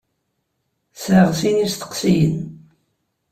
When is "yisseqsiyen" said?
1.61-2.37